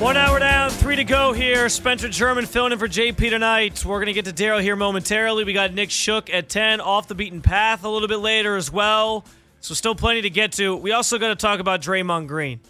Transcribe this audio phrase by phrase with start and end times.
[0.00, 1.68] One hour down, three to go here.
[1.68, 3.84] Spencer German filling in for JP tonight.
[3.84, 5.44] We're going to get to Daryl here momentarily.
[5.44, 8.72] We got Nick Shook at 10, off the beaten path a little bit later as
[8.72, 9.26] well.
[9.60, 10.74] So, still plenty to get to.
[10.74, 12.60] We also got to talk about Draymond Green.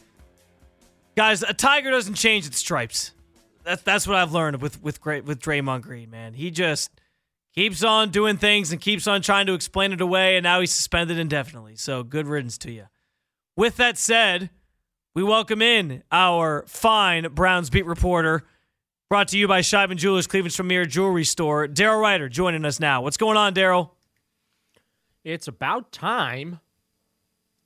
[1.14, 3.12] Guys, a tiger doesn't change its stripes.
[3.62, 6.34] That's, that's what I've learned with, with, with Draymond Green, man.
[6.34, 6.90] He just
[7.54, 10.74] keeps on doing things and keeps on trying to explain it away, and now he's
[10.74, 11.76] suspended indefinitely.
[11.76, 12.86] So, good riddance to you.
[13.54, 14.50] With that said,
[15.14, 18.44] we welcome in our fine Browns beat reporter,
[19.08, 23.02] brought to you by Sheiban Jewelers, Cleveland's premier jewelry store, Daryl Ruiter, joining us now.
[23.02, 23.90] What's going on, Daryl?
[25.24, 26.60] It's about time.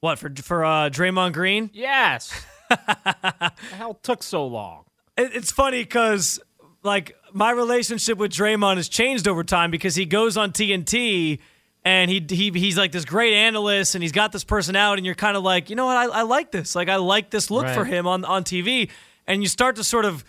[0.00, 0.32] What for?
[0.34, 1.70] For uh, Draymond Green?
[1.72, 2.44] Yes.
[2.70, 4.84] the hell took so long?
[5.16, 6.40] It's funny because
[6.82, 11.40] like my relationship with Draymond has changed over time because he goes on TNT
[11.84, 15.14] and he, he he's like this great analyst and he's got this personality and you're
[15.14, 15.96] kind of like you know what?
[15.96, 16.74] I, I like this.
[16.74, 17.74] Like I like this look right.
[17.74, 18.90] for him on on TV
[19.26, 20.24] and you start to sort of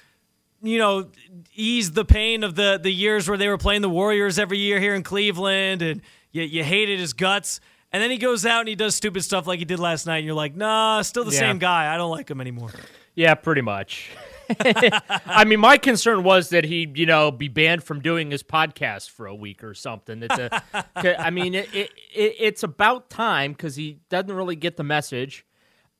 [0.62, 1.10] you know
[1.54, 4.80] ease the pain of the the years where they were playing the Warriors every year
[4.80, 7.60] here in Cleveland and you, you hated his guts.
[7.94, 10.18] And then he goes out and he does stupid stuff like he did last night
[10.18, 11.40] and you're like nah still the yeah.
[11.40, 11.94] same guy.
[11.94, 12.72] I don't like him anymore.
[13.16, 14.12] Yeah pretty much
[15.26, 19.10] I mean, my concern was that he, you know, be banned from doing his podcast
[19.10, 20.24] for a week or something.
[20.24, 24.84] It's a, I mean, it, it, it's about time because he doesn't really get the
[24.84, 25.46] message.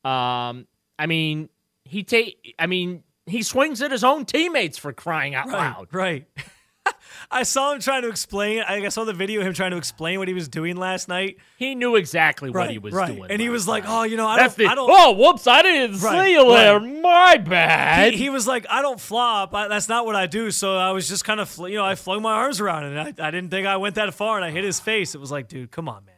[0.04, 0.66] Um,
[0.98, 1.48] I mean,
[1.84, 5.88] he take, I mean, he swings at his own teammates for crying out right, loud.
[5.92, 6.26] Right.
[7.30, 8.62] I saw him trying to explain.
[8.62, 11.38] I saw the video of him trying to explain what he was doing last night.
[11.56, 13.14] He knew exactly right, what he was right.
[13.14, 15.46] doing, and he was like, "Oh, you know, I don't, the, I don't, Oh, whoops!
[15.46, 16.80] I didn't right, see you there.
[16.80, 19.54] My bad." He, he, was like, "I don't flop.
[19.54, 21.94] I, that's not what I do." So I was just kind of, you know, I
[21.94, 24.50] flung my arms around, and I, I didn't think I went that far, and I
[24.50, 25.14] hit his face.
[25.14, 26.15] It was like, dude, come on, man.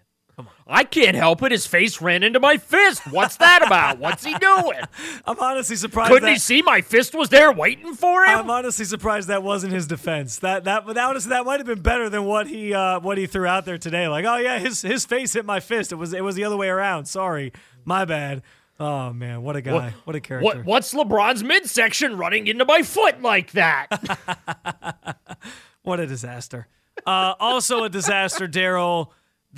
[0.66, 1.52] I can't help it.
[1.52, 3.10] His face ran into my fist.
[3.10, 3.98] What's that about?
[3.98, 4.80] What's he doing?
[5.26, 6.10] I'm honestly surprised.
[6.10, 8.38] Couldn't that, he see my fist was there waiting for him?
[8.38, 10.38] I'm honestly surprised that wasn't his defense.
[10.40, 13.26] That that that honestly that might have been better than what he uh, what he
[13.26, 14.08] threw out there today.
[14.08, 15.92] Like, oh yeah, his his face hit my fist.
[15.92, 17.06] It was it was the other way around.
[17.06, 17.52] Sorry,
[17.84, 18.42] my bad.
[18.80, 19.72] Oh man, what a guy!
[19.72, 20.44] What, what a character!
[20.44, 23.88] What, what's LeBron's midsection running into my foot like that?
[25.82, 26.68] what a disaster!
[27.04, 29.08] Uh, also a disaster, Daryl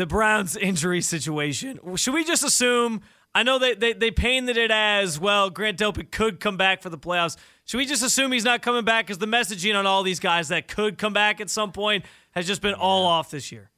[0.00, 1.78] the Browns injury situation.
[1.96, 3.02] Should we just assume?
[3.34, 5.50] I know they, they, they painted it as well.
[5.50, 7.36] Grant Delpit could come back for the playoffs.
[7.66, 9.06] Should we just assume he's not coming back?
[9.06, 12.46] Because the messaging on all these guys that could come back at some point has
[12.46, 13.70] just been all off this year.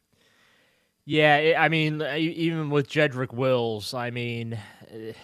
[1.04, 4.56] Yeah, I mean, even with Jedrick Wills, I mean,
[4.92, 5.14] eh,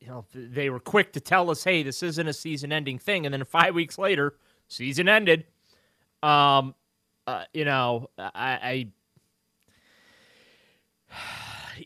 [0.00, 3.32] you know, they were quick to tell us, "Hey, this isn't a season-ending thing," and
[3.32, 4.34] then five weeks later,
[4.68, 5.46] season ended.
[6.22, 6.74] Um,
[7.26, 8.86] uh, you know, I, I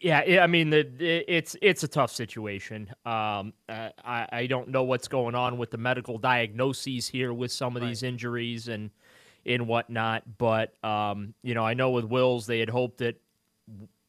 [0.01, 2.89] yeah, I mean, the, it's it's a tough situation.
[3.05, 7.77] Um, I I don't know what's going on with the medical diagnoses here with some
[7.77, 7.89] of right.
[7.89, 8.91] these injuries and
[9.45, 13.21] and whatnot, but um, you know, I know with Wills they had hoped that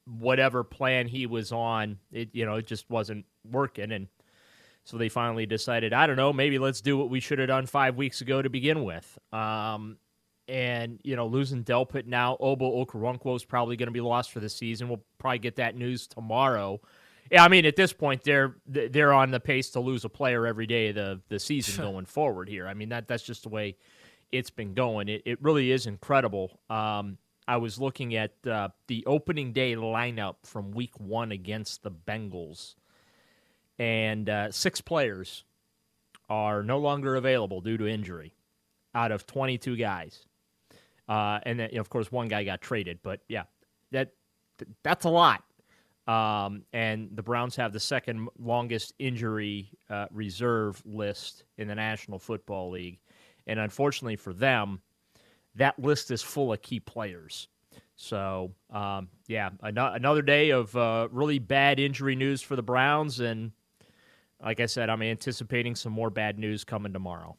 [0.06, 4.08] whatever plan he was on, it you know, it just wasn't working, and
[4.85, 7.66] so they finally decided, I don't know, maybe let's do what we should have done
[7.66, 9.19] five weeks ago to begin with.
[9.31, 9.97] Um,
[10.47, 14.40] and you know losing Delpit now, Ogbo Okoronkwo is probably going to be lost for
[14.40, 14.90] the season.
[14.90, 16.81] We'll probably get that news tomorrow.
[17.31, 20.46] Yeah, I mean at this point they're they're on the pace to lose a player
[20.46, 22.68] every day of the the season going forward here.
[22.68, 23.78] I mean that that's just the way
[24.31, 25.07] it's been going.
[25.07, 26.59] It it really is incredible.
[26.69, 31.91] Um, I was looking at uh, the opening day lineup from Week One against the
[31.91, 32.75] Bengals,
[33.79, 35.44] and uh, six players
[36.29, 38.34] are no longer available due to injury
[38.96, 40.25] out of 22 guys.
[41.09, 43.00] Uh, and then, you know, of course, one guy got traded.
[43.03, 43.44] But yeah,
[43.91, 44.12] that
[44.84, 45.44] that's a lot.
[46.07, 52.19] Um, and the Browns have the second longest injury uh, reserve list in the National
[52.19, 53.00] Football League.
[53.47, 54.81] And unfortunately for them,
[55.56, 57.47] that list is full of key players.
[57.95, 63.19] So, um, yeah, an- another day of uh, really bad injury news for the Browns.
[63.19, 63.51] And
[64.44, 67.38] like I said, I'm anticipating some more bad news coming tomorrow.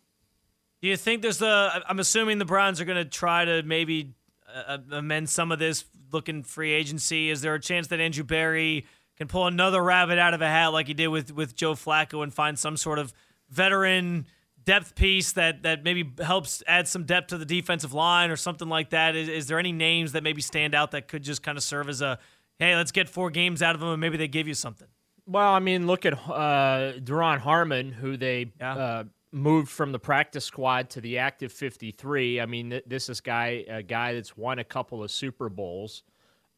[0.83, 1.83] Do you think there's a?
[1.89, 4.15] I'm assuming the Browns are going to try to maybe
[4.53, 7.31] uh, uh, amend some of this, looking free agency.
[7.31, 8.85] Is there a chance that Andrew Berry
[9.17, 12.25] can pull another rabbit out of a hat like he did with with Joe Flacco
[12.25, 13.13] and find some sort of
[13.49, 14.27] veteran
[14.65, 18.69] depth piece that that maybe helps add some depth to the defensive line or something
[18.69, 19.15] like that?
[19.15, 21.89] Is, is there any names that maybe stand out that could just kind of serve
[21.89, 22.19] as a
[22.59, 24.89] hey, let's get four games out of them and maybe they give you something?
[25.27, 28.75] Well, I mean, look at uh, Duron Harmon, who they yeah.
[28.75, 32.41] uh, moved from the practice squad to the active 53.
[32.41, 36.03] I mean, this is guy a guy that's won a couple of Super Bowls.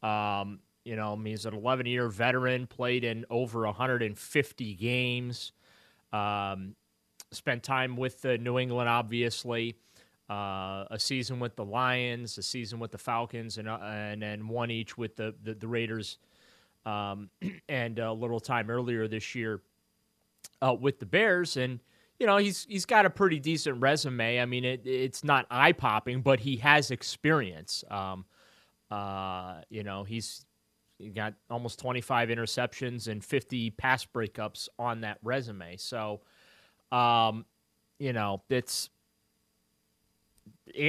[0.02, 5.52] Um, you know, I mean, he's an 11 year veteran, played in over 150 games.
[6.12, 6.74] Um,
[7.30, 9.76] spent time with uh, New England, obviously.
[10.28, 14.48] Uh, a season with the Lions, a season with the Falcons, and uh, and then
[14.48, 16.16] one each with the the, the Raiders,
[16.86, 17.28] um,
[17.68, 19.60] and a little time earlier this year
[20.62, 21.58] uh, with the Bears.
[21.58, 21.78] And
[22.18, 24.40] you know he's he's got a pretty decent resume.
[24.40, 27.84] I mean, it, it's not eye popping, but he has experience.
[27.90, 28.24] Um,
[28.90, 30.44] uh, you know, he's
[30.98, 35.76] he got almost 25 interceptions and 50 pass breakups on that resume.
[35.76, 36.20] So,
[36.92, 37.44] um,
[37.98, 38.90] you know, it's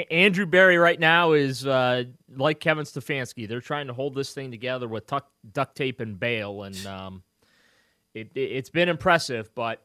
[0.10, 2.06] Andrew Berry right now is uh,
[2.36, 3.48] like Kevin Stefanski.
[3.48, 7.24] They're trying to hold this thing together with tuck, duct tape and bail, and um,
[8.14, 9.54] it, has been impressive.
[9.54, 9.85] But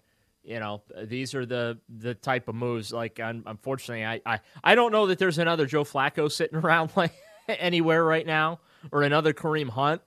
[0.51, 2.93] you know, these are the the type of moves.
[2.93, 7.13] Like, unfortunately, I, I I don't know that there's another Joe Flacco sitting around like
[7.49, 8.59] anywhere right now,
[8.91, 10.03] or another Kareem Hunt.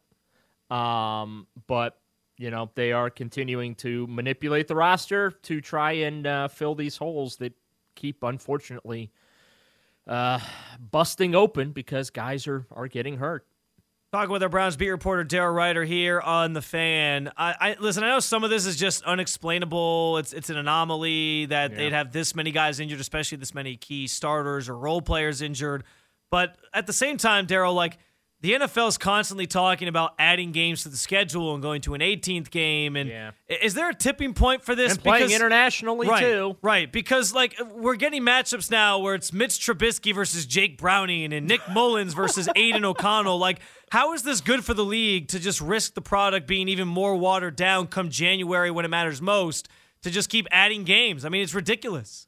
[0.70, 1.98] Um, but
[2.38, 6.98] you know, they are continuing to manipulate the roster to try and uh, fill these
[6.98, 7.54] holes that
[7.96, 9.14] keep, unfortunately,
[10.08, 10.40] uh,
[10.92, 13.48] busting open because guys are are getting hurt.
[14.14, 17.32] Talking with our Browns beat reporter Daryl Ruiter here on the fan.
[17.36, 18.04] I, I, listen.
[18.04, 20.20] I know some of this is just unexplainable.
[20.20, 21.78] It's it's an anomaly that yeah.
[21.78, 25.84] they'd have this many guys injured, especially this many key starters or role players injured.
[26.30, 27.98] But at the same time, Daryl, like
[28.44, 32.02] the NFL is constantly talking about adding games to the schedule and going to an
[32.02, 32.98] 18th game.
[32.98, 33.32] And yeah.
[33.48, 34.96] is there a tipping point for this?
[34.96, 36.92] And playing because, internationally right, too, right?
[36.92, 41.62] Because like we're getting matchups now where it's Mitch Trubisky versus Jake Browning and Nick
[41.72, 43.38] Mullens versus Aidan O'Connell.
[43.38, 43.62] Like,
[43.92, 47.16] how is this good for the league to just risk the product being even more
[47.16, 49.70] watered down come January when it matters most
[50.02, 51.24] to just keep adding games?
[51.24, 52.28] I mean, it's ridiculous.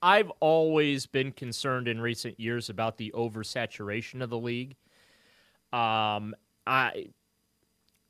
[0.00, 4.76] I've always been concerned in recent years about the oversaturation of the league
[5.72, 6.34] um,
[6.66, 7.08] I,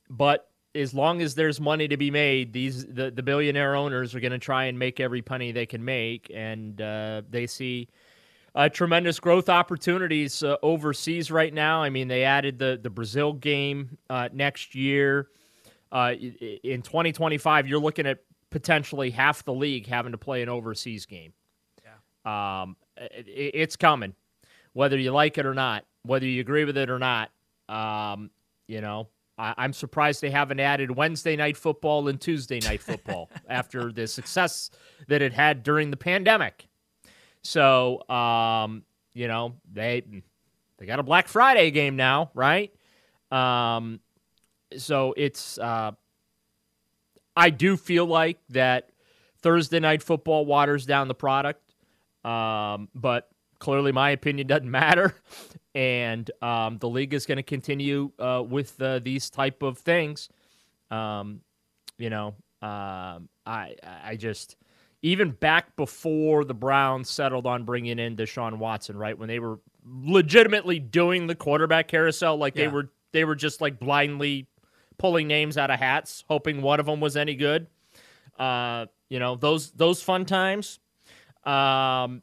[0.08, 4.20] but as long as there's money to be made, these the, the billionaire owners are
[4.20, 7.88] going to try and make every penny they can make, and uh, they see
[8.54, 11.82] uh, tremendous growth opportunities uh, overseas right now.
[11.82, 15.28] I mean, they added the the Brazil game uh, next year.
[15.92, 16.14] Uh,
[16.62, 18.18] in 2025, you're looking at
[18.50, 21.32] potentially half the league having to play an overseas game.
[21.84, 22.60] Yeah.
[22.62, 24.14] Um, it, it's coming,
[24.72, 27.30] whether you like it or not, whether you agree with it or not.
[27.70, 28.30] Um,
[28.66, 29.08] you know,
[29.38, 34.06] I, am surprised they haven't added Wednesday night football and Tuesday night football after the
[34.06, 34.70] success
[35.08, 36.66] that it had during the pandemic.
[37.42, 38.82] So, um,
[39.14, 40.02] you know, they
[40.78, 42.74] they got a Black Friday game now, right?
[43.30, 44.00] Um,
[44.76, 45.92] so it's uh,
[47.36, 48.90] I do feel like that
[49.42, 51.62] Thursday night football waters down the product,
[52.24, 53.28] um, but
[53.58, 55.14] clearly my opinion doesn't matter
[55.74, 60.28] and um, the league is going to continue uh, with uh, these type of things.
[60.90, 61.40] Um,
[61.98, 64.56] you know, um, I I just
[65.02, 69.60] even back before the Browns settled on bringing in Deshaun Watson, right when they were
[69.84, 72.64] legitimately doing the quarterback carousel, like yeah.
[72.64, 74.46] they were they were just like blindly
[74.98, 77.66] pulling names out of hats, hoping one of them was any good.
[78.38, 80.78] Uh, you know those those fun times.
[81.44, 82.22] Um,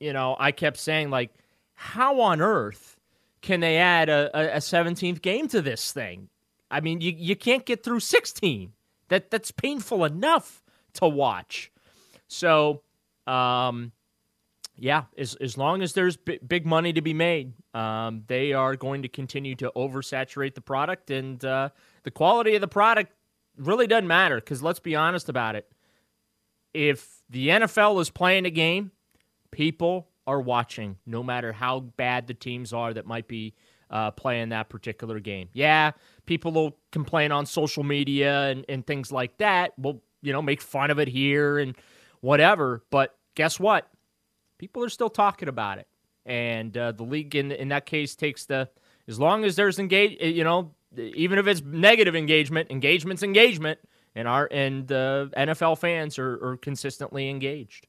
[0.00, 1.32] you know, I kept saying like
[1.80, 2.96] how on earth
[3.40, 6.28] can they add a, a 17th game to this thing?
[6.72, 8.72] I mean, you, you can't get through 16.
[9.08, 10.64] That that's painful enough
[10.94, 11.70] to watch.
[12.26, 12.82] So,
[13.28, 13.92] um,
[14.76, 18.74] yeah, as as long as there's b- big money to be made, um, they are
[18.74, 21.70] going to continue to oversaturate the product, and uh,
[22.02, 23.12] the quality of the product
[23.56, 24.36] really doesn't matter.
[24.36, 25.70] Because let's be honest about it,
[26.74, 28.90] if the NFL is playing a game,
[29.52, 33.54] people are watching, no matter how bad the teams are that might be
[33.88, 35.48] uh, playing that particular game.
[35.54, 35.92] Yeah,
[36.26, 39.72] people will complain on social media and, and things like that.
[39.78, 41.74] We'll, you know, make fun of it here and
[42.20, 42.84] whatever.
[42.90, 43.88] But guess what?
[44.58, 45.88] People are still talking about it.
[46.26, 48.68] And uh, the league, in, in that case, takes the,
[49.08, 53.78] as long as there's engage, you know, even if it's negative engagement, engagement's engagement.
[54.14, 57.86] And our and uh, NFL fans are, are consistently engaged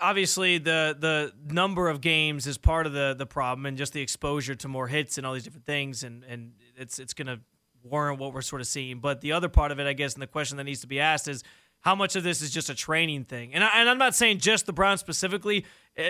[0.00, 4.02] obviously the the number of games is part of the the problem and just the
[4.02, 7.40] exposure to more hits and all these different things and and it's it's going to
[7.82, 8.98] warrant what we're sort of seeing.
[8.98, 11.00] But the other part of it i guess and the question that needs to be
[11.00, 11.42] asked is
[11.80, 13.54] how much of this is just a training thing?
[13.54, 15.64] And, I, and i'm not saying just the browns specifically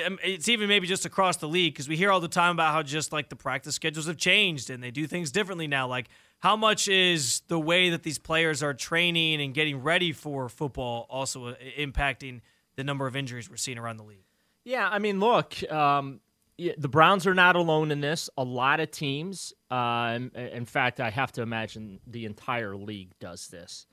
[0.07, 2.73] um, it's even maybe just across the league because we hear all the time about
[2.73, 5.87] how just like the practice schedules have changed and they do things differently now.
[5.87, 6.09] Like
[6.41, 11.07] how much is the way that these players are training and getting ready for football
[11.09, 12.41] also uh, impacting–
[12.77, 14.25] the number of injuries we're seeing around the league.
[14.65, 16.21] Yeah, I mean, look, um,
[16.59, 18.31] the Browns are not alone in this.
[18.39, 23.49] A lot of teams, uh, in fact, I have to imagine the entire league does
[23.49, 23.87] this.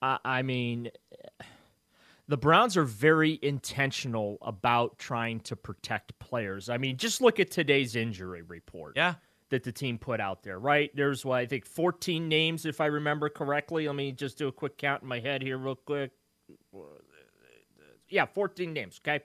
[0.00, 0.90] Uh, I mean,
[2.28, 6.68] the Browns are very intentional about trying to protect players.
[6.68, 8.94] I mean, just look at today's injury report.
[8.96, 9.14] Yeah.
[9.50, 10.94] That the team put out there, right?
[10.94, 13.86] There's what I think 14 names, if I remember correctly.
[13.86, 16.10] Let me just do a quick count in my head here, real quick.
[18.08, 19.00] Yeah, 14 names.
[19.06, 19.22] Okay.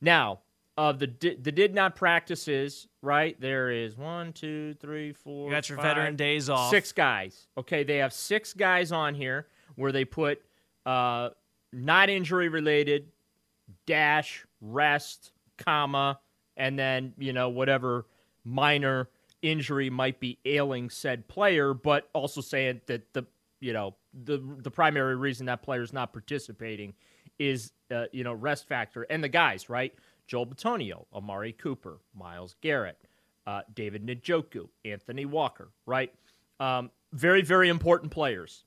[0.00, 0.40] Now,
[0.76, 3.38] of the the did not practices, right?
[3.40, 5.48] There is one, two, three, four.
[5.48, 6.70] You got your five, veteran days off.
[6.70, 7.48] Six guys.
[7.58, 10.40] Okay, they have six guys on here where they put
[10.86, 11.30] uh,
[11.72, 13.08] not injury related,
[13.86, 16.20] dash, rest, comma,
[16.56, 18.06] and then, you know, whatever
[18.44, 19.08] minor
[19.42, 23.24] injury might be ailing said player, but also saying that the,
[23.60, 23.94] you know,
[24.24, 26.94] the the primary reason that player is not participating
[27.38, 29.02] is, uh, you know, rest factor.
[29.04, 29.94] And the guys, right?
[30.26, 32.98] Joel Bitonio, Amari Cooper, Myles Garrett,
[33.46, 36.12] uh, David Njoku, Anthony Walker, right?
[36.60, 38.64] Um, very, very important players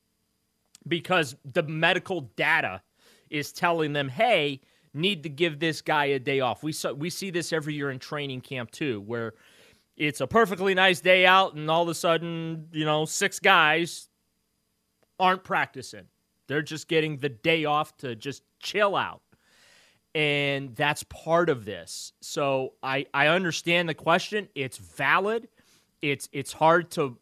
[0.87, 2.81] because the medical data
[3.29, 4.61] is telling them, hey,
[4.93, 6.63] need to give this guy a day off.
[6.63, 9.33] We saw, we see this every year in training camp too, where
[9.95, 14.09] it's a perfectly nice day out, and all of a sudden, you know, six guys
[15.19, 16.05] aren't practicing.
[16.51, 19.21] They're just getting the day off to just chill out.
[20.13, 22.11] And that's part of this.
[22.19, 24.49] So I, I understand the question.
[24.55, 25.47] It's valid.
[26.01, 27.17] It's it's hard to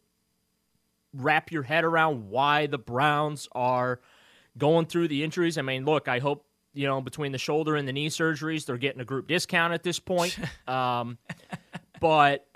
[1.14, 4.00] wrap your head around why the Browns are
[4.58, 5.58] going through the injuries.
[5.58, 8.78] I mean, look, I hope you know between the shoulder and the knee surgeries, they're
[8.78, 10.38] getting a group discount at this point.
[10.68, 11.18] Um,
[12.00, 12.48] but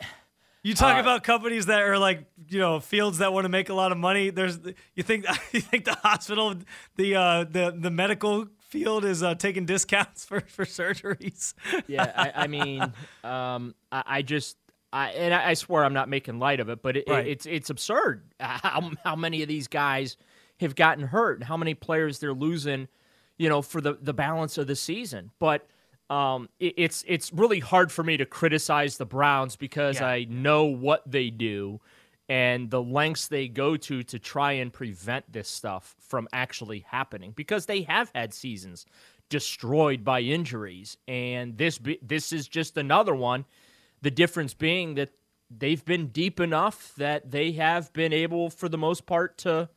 [0.64, 3.70] you talk uh, about companies that are like you know fields that want to make
[3.70, 4.30] a lot of money.
[4.30, 4.60] There's
[4.96, 6.56] you think you think the hospital,
[6.96, 11.54] the uh, the the medical field is uh, taking discounts for for surgeries.
[11.86, 12.82] yeah, I, I mean,
[13.24, 14.58] um, I, I just
[14.92, 17.28] I, and I, swear I'm not making light of it, but it, right.
[17.28, 20.16] it, it's it's absurd how how many of these guys
[20.62, 22.88] have gotten hurt and how many players they're losing,
[23.38, 25.32] you know, for the the balance of the season.
[25.40, 25.68] But
[26.14, 30.08] um, it, it's it's really hard for me to criticize the Browns because yeah.
[30.08, 31.80] I know what they do
[32.30, 37.34] and the lengths they go to to try and prevent this stuff from actually happening
[37.36, 38.86] because they have had seasons
[39.30, 43.46] destroyed by injuries and this this is just another one
[44.04, 45.10] the difference being that
[45.50, 49.70] they've been deep enough that they have been able, for the most part, to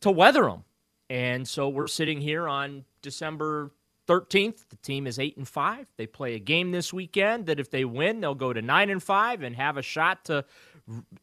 [0.00, 0.64] to weather them.
[1.08, 3.72] And so we're sitting here on December
[4.06, 4.68] 13th.
[4.68, 5.86] The team is eight and five.
[5.96, 9.02] They play a game this weekend that if they win, they'll go to nine and
[9.02, 10.44] five and have a shot to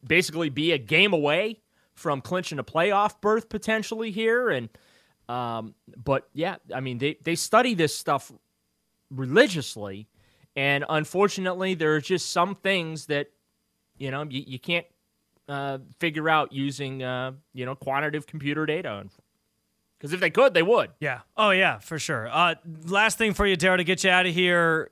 [0.06, 1.60] basically be a game away
[1.94, 4.48] from clinching a playoff berth potentially here.
[4.50, 4.68] And
[5.28, 8.32] um, but yeah, I mean they they study this stuff
[9.10, 10.08] religiously
[10.56, 13.28] and unfortunately, there are just some things that,
[13.98, 14.86] you know, you, you can't
[15.48, 19.06] uh, figure out using, uh, you know, quantitative computer data.
[20.00, 20.92] Because if they could, they would.
[20.98, 21.20] Yeah.
[21.36, 22.26] Oh, yeah, for sure.
[22.32, 22.54] Uh,
[22.86, 24.90] last thing for you, Daryl, to get you out of here.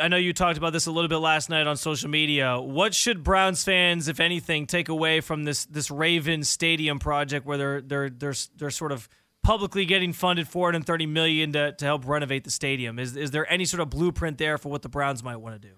[0.00, 2.58] I know you talked about this a little bit last night on social media.
[2.58, 7.58] What should Browns fans, if anything, take away from this this Ravens Stadium project, where
[7.58, 9.06] they're they're they're they're sort of
[9.42, 12.98] publicly getting funded 430 million to, to help renovate the stadium.
[12.98, 15.68] Is is there any sort of blueprint there for what the Browns might want to
[15.68, 15.74] do?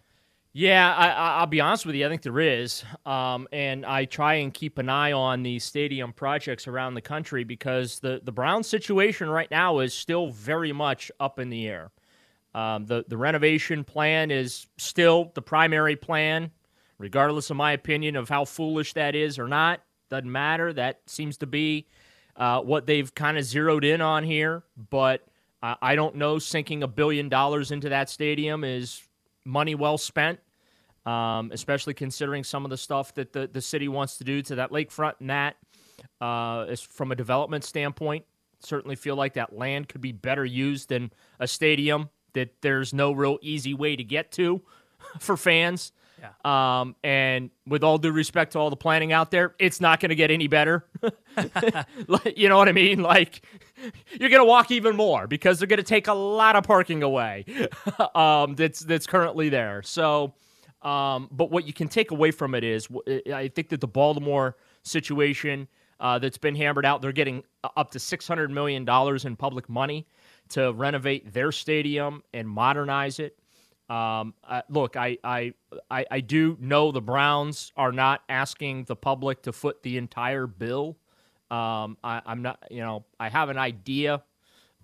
[0.56, 2.06] Yeah, I, will be honest with you.
[2.06, 6.12] I think there is, um, and I try and keep an eye on these stadium
[6.12, 11.10] projects around the country because the the Browns situation right now is still very much
[11.18, 11.90] up in the air.
[12.54, 16.52] Um, the the renovation plan is still the primary plan,
[16.98, 19.80] regardless of my opinion of how foolish that is or not.
[20.08, 20.72] Doesn't matter.
[20.72, 21.88] That seems to be
[22.36, 25.26] uh, what they've kind of zeroed in on here, but
[25.60, 26.38] I don't know.
[26.38, 29.02] Sinking a billion dollars into that stadium is
[29.44, 30.38] money well spent,
[31.06, 34.56] um, especially considering some of the stuff that the, the city wants to do to
[34.56, 35.56] that lakefront and that.
[36.20, 38.24] Uh, is from a development standpoint,
[38.60, 43.12] certainly feel like that land could be better used than a stadium that there's no
[43.12, 44.62] real easy way to get to
[45.18, 45.92] for fans.
[46.20, 46.80] Yeah.
[46.80, 50.08] Um, and with all due respect to all the planning out there, it's not going
[50.08, 50.86] to get any better.
[52.36, 53.02] you know what I mean?
[53.02, 53.44] Like,
[54.18, 57.02] you're going to walk even more because they're going to take a lot of parking
[57.02, 57.44] away
[58.14, 59.82] um, that's that's currently there.
[59.82, 60.32] So,
[60.84, 62.88] um, but what you can take away from it is,
[63.32, 65.66] I think that the Baltimore situation
[66.00, 67.42] uh, that's been hammered out, they're getting
[67.76, 70.06] up to six hundred million dollars in public money
[70.50, 73.38] to renovate their stadium and modernize it.
[73.88, 75.52] Um, uh, look, I, I,
[75.90, 80.46] I, I do know the Browns are not asking the public to foot the entire
[80.46, 80.96] bill.
[81.50, 84.22] Um, I, I'm not, you know, I have an idea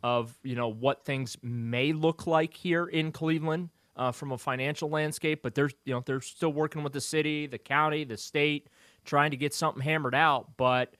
[0.02, 4.88] of, you know, what things may look like here in Cleveland uh, from a financial
[4.88, 8.68] landscape, but they're, you know, they're still working with the city, the county, the state,
[9.04, 10.56] trying to get something hammered out.
[10.56, 10.94] But,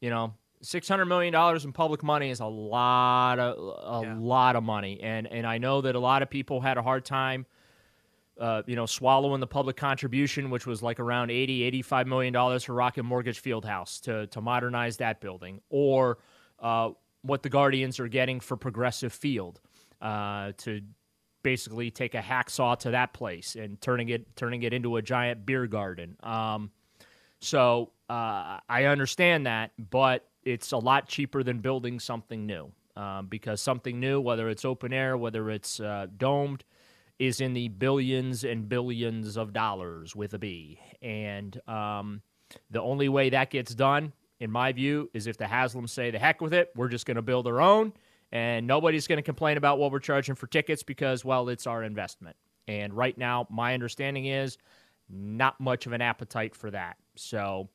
[0.00, 4.16] you know, six hundred million dollars in public money is a lot of a yeah.
[4.18, 7.04] lot of money, and and I know that a lot of people had a hard
[7.04, 7.46] time.
[8.40, 12.64] Uh, you know, swallowing the public contribution, which was like around 80, 85 million dollars
[12.64, 16.18] for Rocket Mortgage Fieldhouse to to modernize that building, or
[16.58, 19.60] uh, what the Guardians are getting for Progressive Field
[20.00, 20.80] uh, to
[21.42, 25.44] basically take a hacksaw to that place and turning it turning it into a giant
[25.46, 26.16] beer garden.
[26.22, 26.70] Um,
[27.40, 33.26] so uh, I understand that, but it's a lot cheaper than building something new um,
[33.26, 36.64] because something new, whether it's open air, whether it's uh, domed,
[37.18, 40.78] is in the billions and billions of dollars with a B.
[41.00, 42.22] And um,
[42.70, 46.18] the only way that gets done, in my view, is if the Haslams say, the
[46.18, 47.92] heck with it, we're just going to build our own.
[48.32, 51.82] And nobody's going to complain about what we're charging for tickets because, well, it's our
[51.82, 52.34] investment.
[52.66, 54.56] And right now, my understanding is
[55.10, 56.96] not much of an appetite for that.
[57.16, 57.68] So,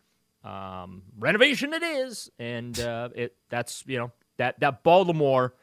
[0.43, 5.53] um, renovation it is, and uh, it that's you know that that Baltimore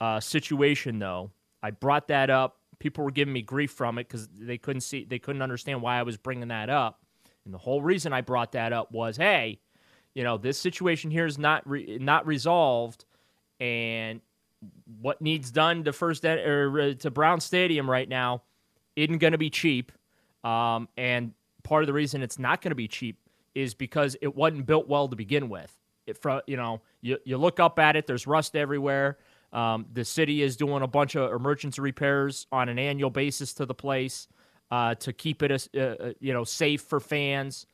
[0.00, 1.30] uh, situation though.
[1.62, 2.56] I brought that up.
[2.78, 5.98] People were giving me grief from it because they couldn't see, they couldn't understand why
[5.98, 7.02] I was bringing that up.
[7.44, 9.60] And the whole reason I brought that up was, hey,
[10.14, 13.04] you know, this situation here is not re- not resolved,
[13.58, 14.22] and
[15.00, 18.42] what needs done to first or uh, to Brown Stadium right now
[18.96, 19.92] isn't going to be cheap.
[20.44, 23.18] Um, and part of the reason it's not going to be cheap
[23.54, 25.76] is because it wasn't built well to begin with.
[26.06, 29.18] It, you know, you, you look up at it, there's rust everywhere.
[29.52, 33.66] Um, the city is doing a bunch of emergency repairs on an annual basis to
[33.66, 34.28] the place
[34.70, 37.66] uh, to keep it, uh, uh, you know, safe for fans.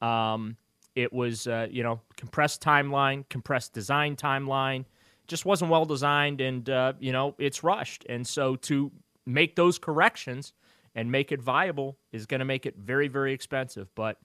[0.00, 0.56] Um,
[0.94, 4.84] it was, uh, you know, compressed timeline, compressed design timeline.
[5.32, 8.04] Just wasn't well designed, and uh, you know, it's rushed.
[8.06, 8.92] And so to
[9.24, 10.52] make those corrections
[10.94, 13.88] and make it viable is going to make it very, very expensive.
[13.94, 14.18] But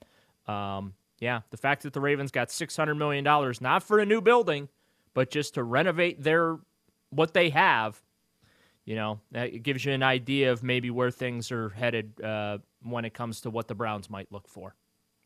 [0.46, 3.24] um, yeah, the fact that the Ravens got $600 million,
[3.62, 4.68] not for a new building,
[5.14, 6.58] but just to renovate their
[7.08, 8.02] what they have,
[8.84, 13.06] you know, it gives you an idea of maybe where things are headed uh, when
[13.06, 14.74] it comes to what the Browns might look for.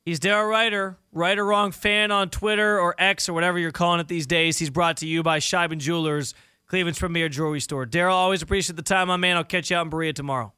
[0.05, 4.01] He's Daryl Ruiter, right or wrong fan on Twitter or X or whatever you're calling
[4.01, 4.59] it these days.
[4.59, 6.35] He's brought to you by Sheiban Jewelers,
[6.67, 7.87] Cleveland's premier jewelry store.
[7.87, 9.37] Daryl, always appreciate the time, my man.
[9.37, 10.53] I'll catch you out in Berea tomorrow.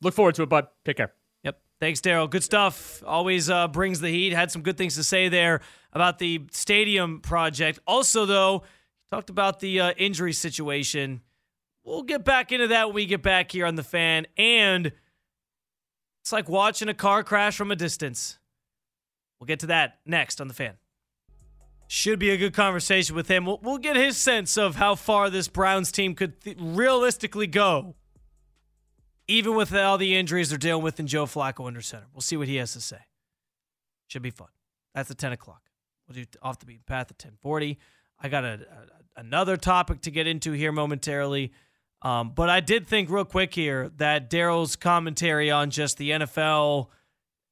[0.00, 0.68] Look forward to it, bud.
[0.86, 1.12] Take care.
[1.42, 1.60] Yep.
[1.78, 2.30] Thanks, Daryl.
[2.30, 3.02] Good stuff.
[3.06, 4.32] Always uh, brings the heat.
[4.32, 5.60] Had some good things to say there
[5.92, 7.80] about the stadium project.
[7.86, 8.62] Also, though,
[9.10, 11.20] talked about the uh, injury situation.
[11.84, 14.26] We'll get back into that when we get back here on the fan.
[14.38, 14.92] And
[16.22, 18.38] it's like watching a car crash from a distance.
[19.38, 20.74] We'll get to that next on the fan.
[21.88, 23.46] Should be a good conversation with him.
[23.46, 27.94] We'll, we'll get his sense of how far this Browns team could th- realistically go
[29.28, 32.06] even with all the injuries they're dealing with in Joe Flacco under center.
[32.12, 32.98] We'll see what he has to say.
[34.08, 34.48] Should be fun.
[34.94, 35.62] That's at 10 o'clock.
[36.08, 37.78] We'll do off the beaten path at 1040.
[38.20, 38.60] I got a,
[39.16, 41.52] a, another topic to get into here momentarily.
[42.02, 46.88] Um, but I did think real quick here that Daryl's commentary on just the NFL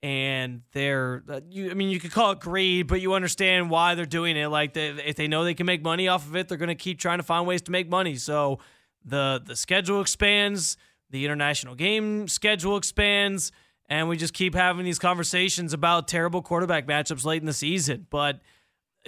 [0.04, 3.94] and they're uh, you, I mean, you could call it greed, but you understand why
[3.94, 4.48] they're doing it.
[4.48, 6.74] Like, they, if they know they can make money off of it, they're going to
[6.74, 8.16] keep trying to find ways to make money.
[8.16, 8.58] So
[9.02, 10.76] the the schedule expands
[11.08, 13.50] the international game schedule expands,
[13.88, 18.06] and we just keep having these conversations about terrible quarterback matchups late in the season.
[18.10, 18.42] But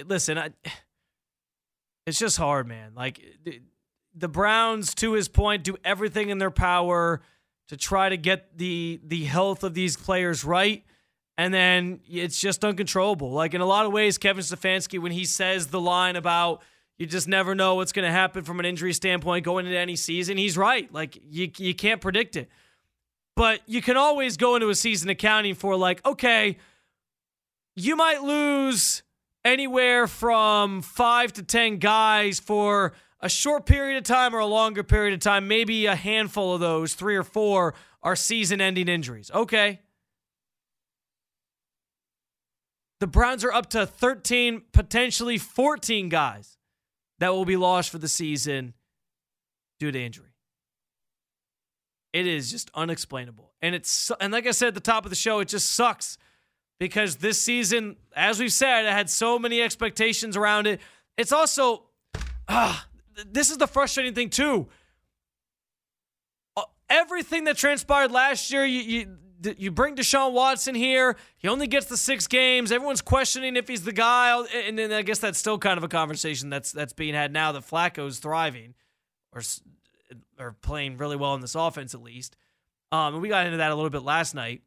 [0.03, 0.49] listen, I,
[2.07, 2.93] it's just hard, man.
[2.97, 3.21] Like
[4.15, 7.21] the Browns, to his point, do everything in their power
[7.69, 10.85] to try to get the the health of these players right.
[11.39, 13.31] And then it's just uncontrollable.
[13.31, 16.63] Like in a lot of ways, Kevin Stefanski, when he says the line about
[16.99, 19.97] you just never know what's going to happen from an injury standpoint going into any
[19.97, 20.39] season.
[20.39, 20.91] He's right.
[20.93, 22.49] Like you you can't predict it.
[23.35, 26.57] But you can always go into a season accounting for like, okay,
[27.75, 29.03] you might lose
[29.45, 32.95] anywhere from 5 to 10 guys for
[33.27, 35.49] a short period of time or a longer period of time.
[35.49, 39.33] Maybe a handful of those, 3 or 4 are season-ending injuries.
[39.35, 39.81] Okay.
[43.01, 46.57] The Browns are up to 13, potentially 14 guys
[47.19, 48.75] that will be lost for the season
[49.81, 50.31] due to injury.
[52.13, 53.53] It is just unexplainable.
[53.61, 56.17] And it's and like I said at the top of the show, it just sucks
[56.79, 60.81] because this season, as we've said, it had so many expectations around it.
[61.19, 61.83] It's also
[62.49, 62.87] ah,
[63.25, 64.69] this is the frustrating thing too.
[66.57, 69.17] Uh, everything that transpired last year, you, you
[69.59, 71.17] you bring Deshaun Watson here.
[71.37, 72.73] He only gets the six games.
[72.73, 75.89] Everyone's questioning if he's the guy, and then I guess that's still kind of a
[75.89, 78.75] conversation that's that's being had now that Flacco's thriving,
[79.33, 79.43] or
[80.39, 82.37] or playing really well in this offense at least.
[82.93, 84.63] Um, and we got into that a little bit last night,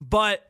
[0.00, 0.48] but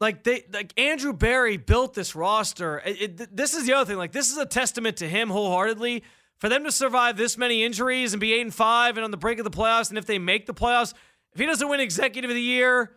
[0.00, 2.82] like they like Andrew Berry built this roster.
[2.84, 3.98] It, it, this is the other thing.
[3.98, 6.02] Like this is a testament to him wholeheartedly
[6.42, 9.16] for them to survive this many injuries and be eight and five and on the
[9.16, 9.90] brink of the playoffs.
[9.90, 10.92] And if they make the playoffs,
[11.32, 12.96] if he doesn't win Executive of the Year,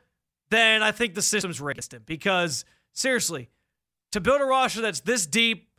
[0.50, 2.02] then I think the system's rigged him.
[2.08, 3.52] Because seriously,
[4.14, 5.70] to build a roster that's this deep,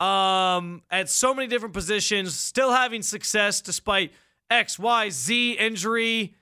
[0.00, 4.12] um, at so many different positions, still having success despite
[4.50, 6.34] X, Y, Z injury,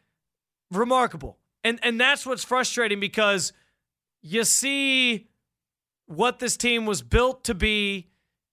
[0.71, 1.37] remarkable.
[1.63, 3.53] And and that's what's frustrating because
[4.23, 5.29] you see
[6.07, 8.09] what this team was built to be.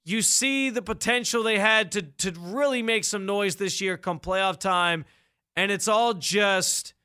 [0.10, 4.20] You see the potential they had to to really make some noise this year come
[4.20, 5.06] playoff time,
[5.56, 6.96] and it's all just.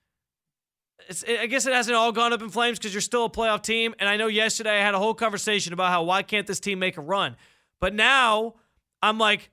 [1.06, 3.62] It's, I guess it hasn't all gone up in flames because you're still a playoff
[3.62, 3.94] team.
[3.98, 6.78] And I know yesterday I had a whole conversation about how why can't this team
[6.78, 7.36] make a run?
[7.78, 8.54] But now
[9.02, 9.50] I'm like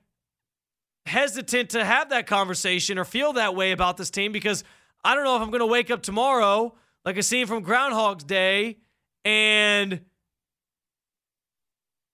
[1.04, 4.64] hesitant to have that conversation or feel that way about this team because
[5.04, 8.24] I don't know if I'm going to wake up tomorrow like a scene from Groundhog's
[8.24, 8.78] Day
[9.26, 10.00] and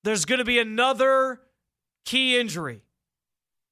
[0.04, 1.40] there's going to be another
[2.04, 2.82] key injury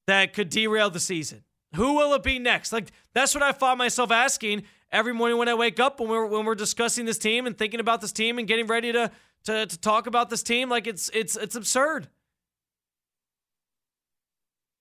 [0.06, 1.42] that could derail the season.
[1.74, 2.72] Who will it be next?
[2.72, 6.26] Like that's what I find myself asking every morning when I wake up when we're
[6.26, 9.10] when we're discussing this team and thinking about this team and getting ready to
[9.44, 10.68] to, to talk about this team.
[10.68, 12.08] Like it's it's it's absurd.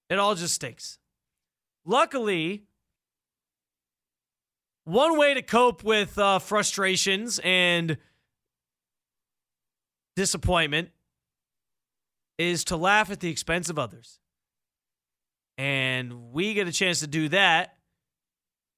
[0.10, 1.00] It all just stinks.
[1.86, 2.64] Luckily,
[4.86, 7.98] one way to cope with uh, frustrations and
[10.16, 10.90] disappointment
[12.38, 14.20] is to laugh at the expense of others.
[15.58, 17.78] And we get a chance to do that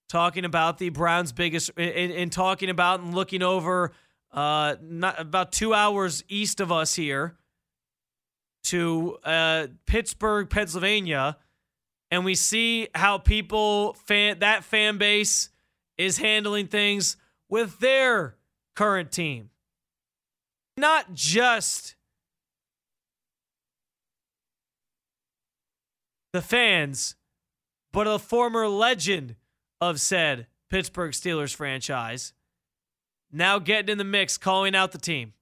[0.10, 3.92] talking about the Browns' biggest, in, in talking about and looking over
[4.32, 7.38] uh, not about two hours east of us here
[8.66, 11.38] to uh, Pittsburgh, Pennsylvania,
[12.12, 15.50] and we see how people fan that fan base
[15.98, 17.18] is handling things
[17.50, 18.36] with their
[18.76, 19.50] current team.
[20.76, 21.96] Not just
[26.38, 27.16] the fans,
[27.92, 29.36] but a former legend
[29.82, 32.34] of said Pittsburgh Steelers franchise
[33.32, 35.34] now getting in the mix, calling out the team.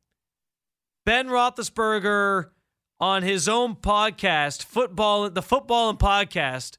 [1.06, 2.50] Ben Roethlisberger
[3.02, 6.78] on his own podcast, football, the Footbahlin podcast,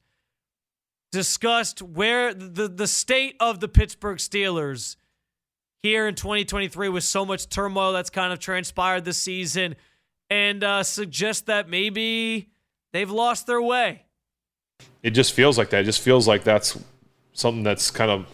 [1.13, 4.97] discussed where the the state of the Pittsburgh Steelers
[5.83, 9.77] here in 2023 with so much turmoil that's kind of transpired this season,
[10.31, 12.49] and uh, suggest that maybe
[12.95, 14.06] they've lost their way.
[15.03, 15.83] It just feels like that.
[15.83, 16.79] It just feels like that's
[17.33, 18.27] something that's kind of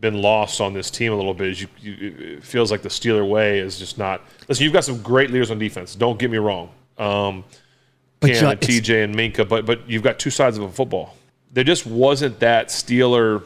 [0.00, 1.60] been lost on this team a little bit.
[1.60, 4.22] You, you, it feels like the Steeler way is just not.
[4.48, 5.94] Listen, you've got some great leaders on defense.
[5.94, 6.70] Don't get me wrong.
[6.98, 7.44] Um,
[8.20, 11.16] but Cam and TJ and Minkah, but but you've got two sides of a football.
[11.52, 13.42] There just wasn't that Steeler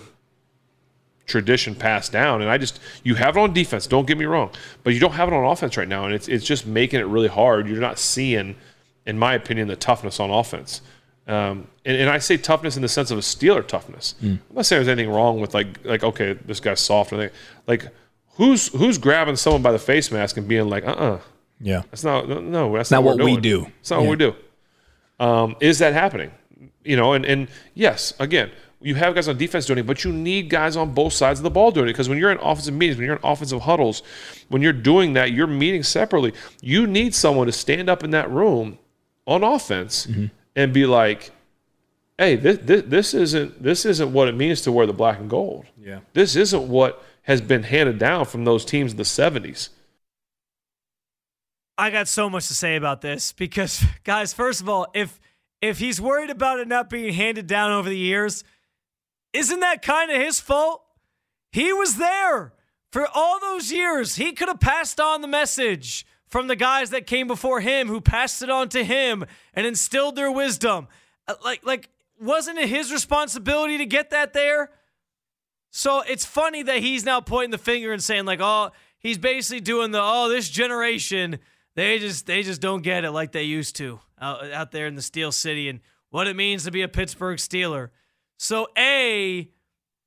[1.26, 3.86] tradition passed down, and I just you have it on defense.
[3.86, 4.50] Don't get me wrong,
[4.82, 7.04] but you don't have it on offense right now, and it's it's just making it
[7.04, 7.68] really hard.
[7.68, 8.54] You're not seeing,
[9.06, 10.82] in my opinion, the toughness on offense.
[11.26, 14.14] Um, and, and, I say toughness in the sense of a Steeler toughness.
[14.22, 14.38] Mm.
[14.48, 17.36] I'm not saying there's anything wrong with like like okay, this guy's soft or anything.
[17.66, 17.88] Like
[18.34, 21.20] who's who's grabbing someone by the face mask and being like, uh uh
[21.60, 21.82] yeah.
[21.90, 22.76] That's not no.
[22.76, 23.66] That's not, not what, we do.
[23.80, 24.08] It's not yeah.
[24.08, 24.34] what we do.
[25.18, 26.30] Um, is that happening?
[26.84, 30.12] You know, and and yes, again, you have guys on defense doing it, but you
[30.12, 32.74] need guys on both sides of the ball doing it because when you're in offensive
[32.74, 34.02] meetings, when you're in offensive huddles,
[34.48, 36.34] when you're doing that, you're meeting separately.
[36.60, 38.78] You need someone to stand up in that room
[39.26, 40.26] on offense mm-hmm.
[40.56, 41.30] And be like,
[42.18, 45.30] "Hey, this, this this isn't this isn't what it means to wear the black and
[45.30, 45.66] gold.
[45.78, 49.68] Yeah, this isn't what has been handed down from those teams in the '70s."
[51.78, 55.20] I got so much to say about this because, guys, first of all, if
[55.60, 58.42] if he's worried about it not being handed down over the years,
[59.32, 60.82] isn't that kind of his fault?
[61.52, 62.52] He was there
[62.90, 64.16] for all those years.
[64.16, 68.00] He could have passed on the message from the guys that came before him who
[68.00, 70.88] passed it on to him and instilled their wisdom.
[71.28, 71.88] Uh, like like
[72.20, 74.70] wasn't it his responsibility to get that there?
[75.70, 79.60] So it's funny that he's now pointing the finger and saying like, "Oh, he's basically
[79.60, 81.38] doing the oh, this generation
[81.76, 84.96] they just they just don't get it like they used to out, out there in
[84.96, 87.90] the Steel City and what it means to be a Pittsburgh Steeler.
[88.38, 89.50] So a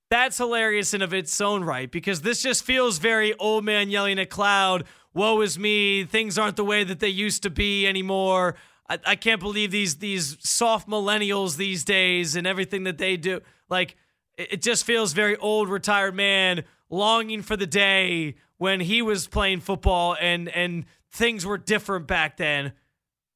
[0.10, 4.20] that's hilarious in of its own right because this just feels very old man yelling
[4.20, 4.86] at cloud.
[5.14, 6.04] Woe is me.
[6.06, 8.56] Things aren't the way that they used to be anymore.
[8.90, 13.42] I, I can't believe these these soft millennials these days and everything that they do.
[13.70, 13.96] Like
[14.38, 19.28] it, it just feels very old retired man longing for the day when he was
[19.28, 22.74] playing football and and things were different back then,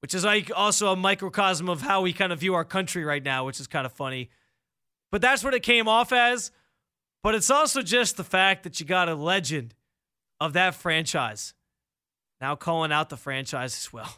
[0.01, 3.23] which is like also a microcosm of how we kind of view our country right
[3.23, 4.29] now, which is kind of funny.
[5.12, 6.51] But that's what it came off as.
[7.21, 9.75] But it's also just the fact that you got a legend
[10.41, 11.53] of that franchise.
[12.43, 14.17] Now calling out the franchise as well.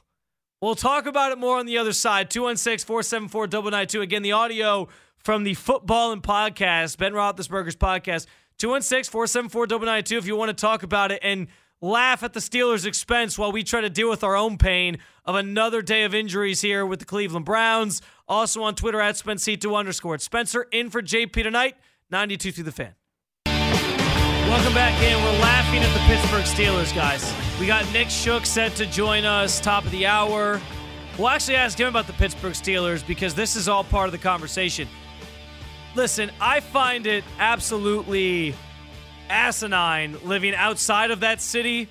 [0.60, 2.32] We'll talk about it more on the other side.
[2.32, 4.02] 216 474 992.
[4.02, 4.88] Again, the audio
[5.20, 8.26] from the Footbahlin Podcast, Ben Roethlisberger's podcast.
[8.58, 11.46] 216 474 992 if you want to talk about it and
[11.82, 15.36] laugh at the Steelers' expense while we try to deal with our own pain of
[15.36, 18.02] another day of injuries here with the Cleveland Browns.
[18.28, 20.18] Also on Twitter at SpenceC2 underscore.
[20.18, 21.76] Spencer in for JP tonight,
[22.10, 22.96] 92 through the fan.
[24.48, 25.22] Welcome back in.
[25.24, 27.34] We're laughing at the Pittsburgh Steelers, guys.
[27.60, 30.62] We got Nick Shook set to join us top of the hour.
[31.18, 34.20] We'll actually ask him about the Pittsburgh Steelers because this is all part of the
[34.20, 34.88] conversation.
[35.96, 38.54] Listen, I find it absolutely
[39.30, 41.90] asinine living outside of that city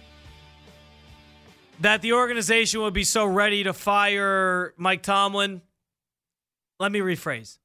[1.80, 5.60] that the organization would be so ready to fire Mike Tomlin.
[6.78, 7.58] Let me rephrase.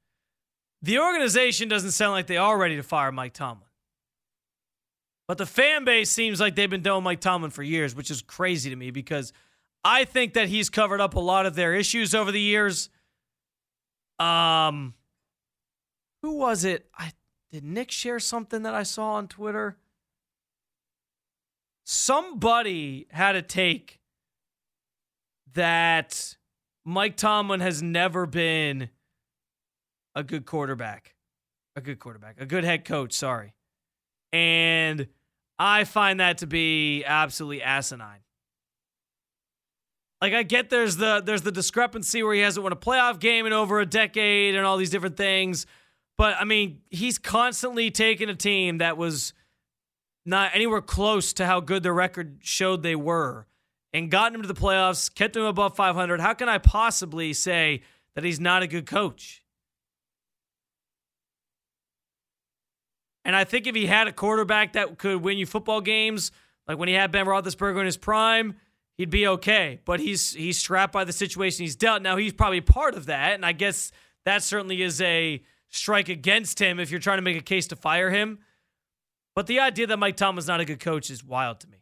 [0.81, 3.68] The organization doesn't sound like they are ready to fire Mike Tomlin.
[5.29, 8.23] But the fan base seems like they've been doing Mike Tomlin for years, which is
[8.23, 9.31] crazy to me because
[9.83, 12.89] I think that he's covered up a lot of their issues over the years.
[14.17, 14.95] Um,
[16.23, 16.89] who was it?
[16.97, 17.11] I
[17.51, 19.77] did Nick share something that I saw on Twitter?
[21.85, 23.99] Somebody had a take
[25.53, 26.37] that
[26.83, 28.89] Mike Tomlin has never been
[30.15, 31.13] a good quarterback.
[31.75, 32.41] A good quarterback.
[32.41, 33.53] A good head coach, sorry.
[34.33, 35.07] And
[35.59, 38.21] I find that to be absolutely asinine.
[40.21, 43.45] Like I get there's the there's the discrepancy where he hasn't won a playoff game
[43.45, 45.65] in over a decade and all these different things.
[46.17, 49.33] But I mean, he's constantly taken a team that was
[50.25, 53.47] not anywhere close to how good their record showed they were
[53.93, 56.19] and gotten them to the playoffs, kept them above 500.
[56.19, 57.81] How can I possibly say
[58.15, 59.43] that he's not a good coach?
[63.25, 66.31] And I think if he had a quarterback that could win you football games,
[66.67, 68.55] like when he had Ben Roethlisberger in his prime,
[68.97, 69.79] he'd be okay.
[69.85, 72.01] But he's he's strapped by the situation he's dealt.
[72.01, 73.91] Now he's probably part of that, and I guess
[74.25, 77.75] that certainly is a strike against him if you're trying to make a case to
[77.75, 78.39] fire him.
[79.35, 81.77] But the idea that Mike Tomlin's not a good coach is wild to me.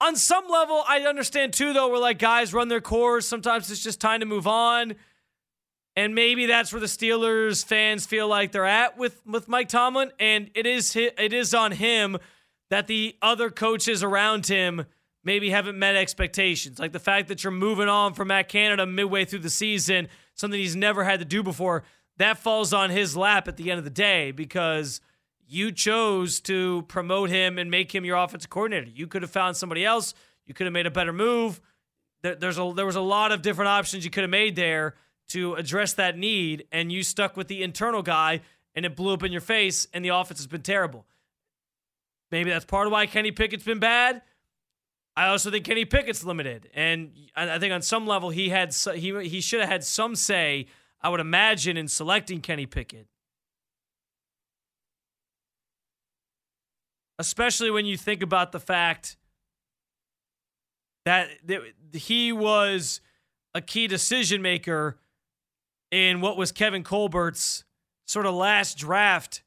[0.00, 3.26] On some level, I understand too, though, where like guys run their course.
[3.26, 4.94] Sometimes it's just time to move on.
[5.96, 10.12] And maybe that's where the Steelers fans feel like they're at with, with Mike Tomlin.
[10.18, 12.16] And it is it is on him
[12.70, 14.86] that the other coaches around him
[15.24, 16.78] maybe haven't met expectations.
[16.78, 20.58] Like the fact that you're moving on from Matt Canada midway through the season, something
[20.58, 21.82] he's never had to do before,
[22.16, 25.00] that falls on his lap at the end of the day because
[25.46, 28.88] you chose to promote him and make him your offensive coordinator.
[28.88, 30.14] You could have found somebody else.
[30.46, 31.60] You could have made a better move.
[32.22, 34.94] There's a, there was a lot of different options you could have made there
[35.30, 38.40] to address that need, and you stuck with the internal guy,
[38.74, 41.06] and it blew up in your face, and the offense has been terrible.
[42.30, 44.22] Maybe that's part of why Kenny Pickett's been bad.
[45.16, 49.28] I also think Kenny Pickett's limited, and I think on some level he had he
[49.28, 50.66] he should have had some say.
[51.02, 53.06] I would imagine in selecting Kenny Pickett,
[57.18, 59.16] especially when you think about the fact
[61.04, 61.30] that
[61.92, 63.00] he was
[63.54, 64.99] a key decision maker
[65.90, 67.64] in what was Kevin Colbert's
[68.06, 69.42] sort of last draft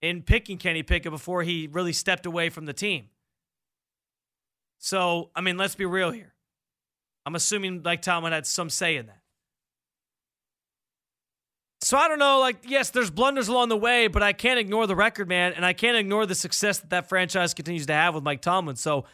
[0.00, 3.08] in picking Kenny Pickett before he really stepped away from the team.
[4.78, 6.34] So, I mean, let's be real here.
[7.24, 9.20] I'm assuming like Tomlin had some say in that.
[11.82, 12.38] So I don't know.
[12.38, 15.64] Like, yes, there's blunders along the way, but I can't ignore the record, man, and
[15.64, 18.76] I can't ignore the success that that franchise continues to have with Mike Tomlin.
[18.76, 19.04] So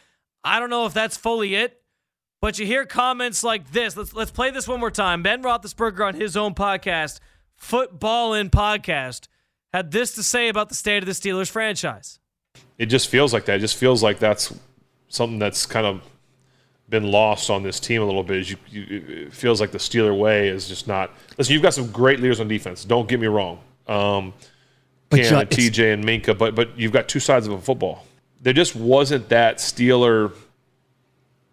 [0.43, 1.78] I don't know if that's fully it,
[2.41, 3.97] but you hear comments like this.
[3.97, 5.23] Let's let's play this one more time.
[5.23, 7.19] Ben Roethlisberger on his own podcast,
[7.61, 9.27] Footbahlin Podcast,
[9.73, 12.19] had this to say about the state of the Steelers franchise.
[12.77, 13.57] It just feels like that.
[13.57, 14.53] It just feels like that's
[15.09, 16.01] something that's kind of
[16.87, 18.49] been lost on this team a little bit.
[18.49, 21.11] You, you, it feels like the Steeler way is just not.
[21.37, 22.85] Listen, you've got some great leaders on defense.
[22.85, 23.59] Don't get me wrong.
[23.87, 24.33] Um,
[25.11, 28.05] Cam, and TJ, and Minkah, but but you've got two sides of a football.
[28.41, 30.33] There just wasn't that Steeler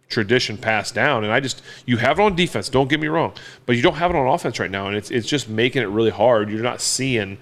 [0.09, 2.69] tradition passed down, and I just you have it on defense.
[2.69, 3.33] Don't get me wrong,
[3.65, 5.87] but you don't have it on offense right now, and it's it's just making it
[5.87, 6.51] really hard.
[6.51, 7.39] You're not seeing,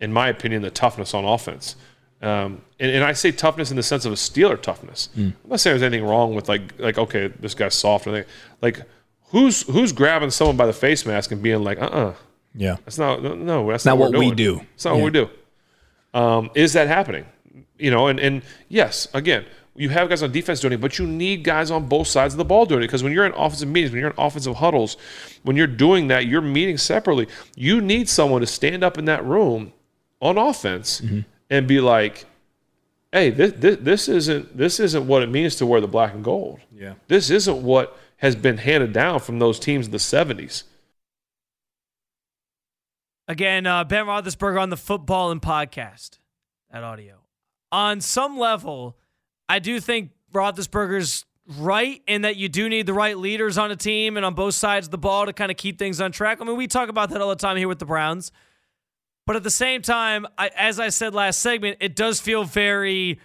[0.00, 1.76] in my opinion, the toughness on offense.
[2.20, 5.08] Um, and, and, I say toughness in the sense of a Steeler toughness.
[5.16, 5.34] Mm.
[5.44, 8.08] I'm not saying there's anything wrong with like like okay, this guy's soft.
[8.08, 8.26] Or
[8.60, 8.82] like
[9.26, 12.14] who's who's grabbing someone by the face mask and being like, uh, uh-uh, uh
[12.54, 14.62] yeah, that's not no, that's not, not what we do.
[14.74, 15.02] It's not yeah.
[15.02, 15.30] what we do.
[16.12, 17.24] Um, is that happening?
[17.78, 19.44] You know, and and yes, again,
[19.78, 22.38] you have guys on defense doing it, but you need guys on both sides of
[22.38, 24.96] the ball doing it because when you're in offensive meetings, when you're in offensive huddles,
[25.42, 27.28] when you're doing that, you're meeting separately.
[27.56, 29.72] You need someone to stand up in that room
[30.20, 31.00] on offense.
[31.00, 32.26] Mm-hmm and be like,
[33.12, 36.24] hey, this, this, this isn't this isn't what it means to wear the black and
[36.24, 36.60] gold.
[36.74, 36.94] Yeah.
[37.08, 40.64] This isn't what has been handed down from those teams in the 70s.
[43.26, 46.18] Again, uh, Ben Roethlisberger on the Footbahlin Podcast.
[46.72, 47.16] That audio.
[47.70, 48.96] On some level,
[49.48, 51.24] I do think Roethlisberger's
[51.56, 54.54] right in that you do need the right leaders on a team and on both
[54.54, 56.38] sides of the ball to kind of keep things on track.
[56.40, 58.30] I mean, we talk about that all the time here with the Browns.
[59.26, 63.18] But at the same time, I, as I said last segment, it does feel very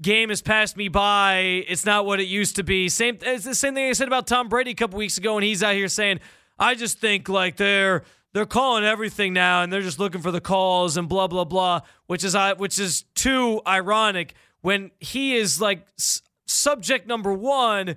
[0.00, 1.64] game has passed me by.
[1.68, 2.88] It's not what it used to be.
[2.88, 5.44] Same it's the same thing I said about Tom Brady a couple weeks ago and
[5.44, 6.20] he's out here saying,
[6.58, 10.40] I just think like they're they're calling everything now and they're just looking for the
[10.40, 15.86] calls and blah blah blah, which is which is too ironic when he is like
[16.46, 17.96] subject number 1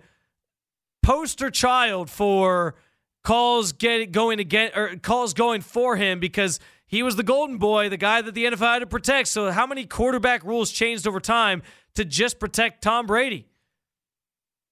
[1.02, 2.76] poster child for
[3.24, 7.89] calls get going again or calls going for him because he was the golden boy,
[7.89, 9.28] the guy that the NFL had to protect.
[9.28, 11.63] So how many quarterback rules changed over time
[11.96, 13.48] to just protect Tom Brady?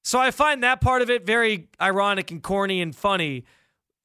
[0.04, 3.46] So I find that part of it very ironic and corny and funny.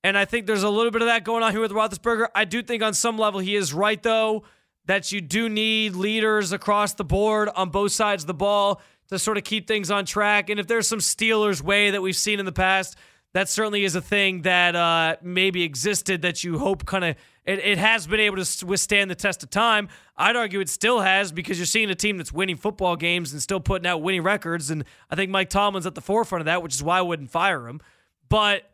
[0.07, 2.29] And I think there's a little bit of that going on here with Roethlisberger.
[2.33, 4.45] I do think on some level he is right though
[4.85, 9.19] that you do need leaders across the board on both sides of the ball to
[9.19, 10.49] sort of keep things on track.
[10.49, 12.97] And if there's some Steelers way that we've seen in the past
[13.33, 17.59] that certainly is a thing that uh, maybe existed that you hope kind of it,
[17.59, 19.89] it, has been able to withstand the test of time.
[20.17, 23.43] I'd argue it still has because you're seeing a team that's winning football games and
[23.43, 24.71] still putting out winning records.
[24.71, 27.33] And I think Mike Tomlin's at the forefront of that, which is why I wouldn't
[27.33, 27.81] fire him.
[28.29, 28.71] But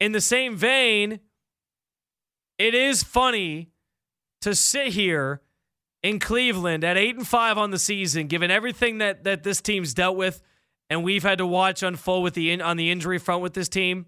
[0.00, 1.20] in the same vein,
[2.58, 3.70] it is funny
[4.40, 5.42] to sit here
[6.02, 9.94] in Cleveland at eight and five on the season, given everything that that this team's
[9.94, 10.42] dealt with
[10.90, 13.68] and we've had to watch unfold with the in, on the injury front with this
[13.68, 14.06] team.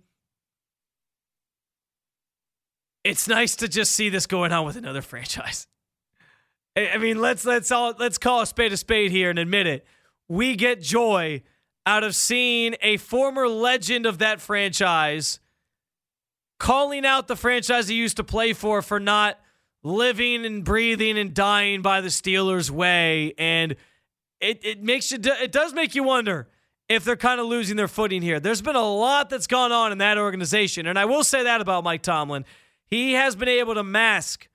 [3.04, 5.68] It's nice to just see this going on with another franchise.
[6.76, 9.86] I mean, let's let's all let's call a spade a spade here and admit it.
[10.28, 11.42] We get joy
[11.84, 15.38] out of seeing a former legend of that franchise
[16.62, 19.36] calling out the franchise he used to play for for not
[19.82, 23.74] living and breathing and dying by the Steelers' way, and
[24.40, 26.46] it it makes you it does make you wonder
[26.88, 28.38] if they're kind of losing their footing here.
[28.38, 30.86] There's been a lot that's gone on in that organization.
[30.86, 32.44] And I will say that about Mike Tomlin.
[32.86, 34.48] He has been able to mask.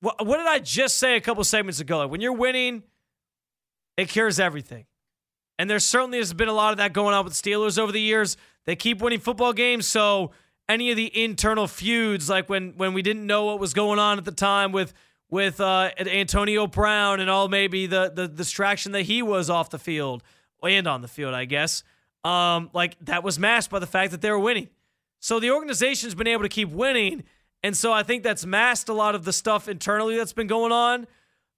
[0.00, 1.98] What, what did I just say a couple segments ago?
[1.98, 2.84] Like when you're winning,
[3.96, 4.86] it cures everything.
[5.58, 8.00] And there certainly has been a lot of that going on with Steelers over the
[8.00, 8.36] years.
[8.64, 10.30] They keep winning football games, so
[10.68, 14.18] any of the internal feuds, like when when we didn't know what was going on
[14.18, 14.92] at the time with
[15.30, 19.78] with uh, Antonio Brown and all maybe the the distraction that he was off the
[19.78, 20.22] field
[20.62, 21.82] and on the field, I guess.
[22.24, 24.68] Um, like that was masked by the fact that they were winning.
[25.20, 27.24] So the organization's been able to keep winning.
[27.62, 30.72] And so I think that's masked a lot of the stuff internally that's been going
[30.72, 31.06] on.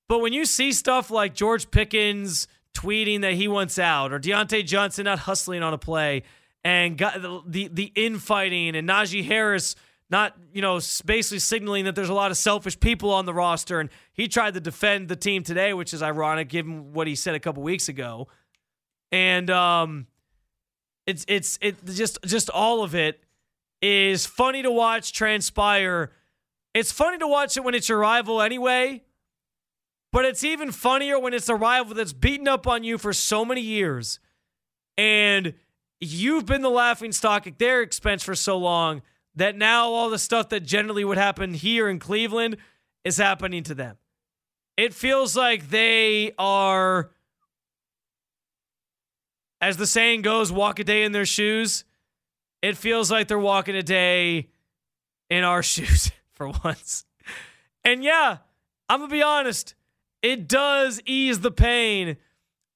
[0.08, 4.64] But when you see stuff like George Pickens tweeting that he wants out, or Diontae
[4.64, 6.22] Johnson not hustling on a play,
[6.64, 9.76] and got the, the, the infighting, and Najee Harris
[10.10, 13.78] not, you know, basically signaling that there's a lot of selfish people on the roster.
[13.78, 17.36] And he tried to defend the team today, which is ironic given what he said
[17.36, 18.26] a couple weeks ago
[19.12, 20.06] and um,
[21.06, 23.20] it's it's it just just all of it
[23.82, 26.12] is funny to watch transpire.
[26.74, 29.02] It's funny to watch it when it's your rival anyway,
[30.12, 33.44] but it's even funnier when it's a rival that's beaten up on you for so
[33.44, 34.18] many years,
[34.96, 35.54] and
[36.00, 39.02] you've been the laughing stock at their expense for so long
[39.34, 42.56] that now all the stuff that generally would happen here in Cleveland
[43.04, 43.96] is happening to them.
[44.76, 47.10] It feels like they are
[49.60, 51.84] as the saying goes, walk a day in their shoes.
[52.62, 54.48] It feels like they're walking a day
[55.28, 57.04] in our shoes for once.
[57.84, 58.38] And yeah,
[58.88, 59.74] I'm going to be honest,
[60.22, 62.16] it does ease the pain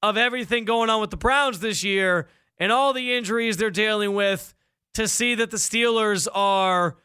[0.03, 2.29] of everything going on with the Browns this year
[2.59, 4.55] and all the injuries they're dealing with
[4.95, 6.97] to see that the Steelers are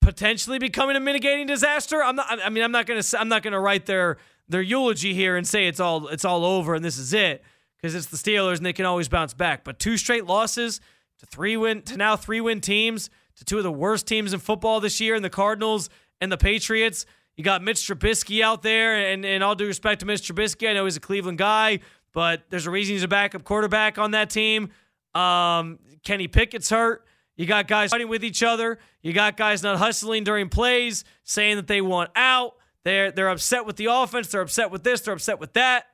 [0.00, 2.02] potentially becoming a mitigating disaster.
[2.02, 4.16] I'm not I mean I'm not going to I'm not going to write their
[4.48, 7.42] their eulogy here and say it's all it's all over and this is it
[7.76, 9.64] because it's the Steelers and they can always bounce back.
[9.64, 10.80] But two straight losses
[11.18, 14.40] to three win to now three win teams to two of the worst teams in
[14.40, 15.88] football this year, and the Cardinals
[16.20, 17.06] and the Patriots.
[17.40, 20.74] You got Mitch Trubisky out there, and, and all due respect to Mitch Trubisky, I
[20.74, 21.80] know he's a Cleveland guy,
[22.12, 24.68] but there's a reason he's a backup quarterback on that team.
[25.14, 27.06] Um, Kenny Pickett's hurt.
[27.36, 28.78] You got guys fighting with each other.
[29.00, 32.56] You got guys not hustling during plays, saying that they want out.
[32.84, 34.28] They're they're upset with the offense.
[34.28, 35.00] They're upset with this.
[35.00, 35.86] They're upset with that.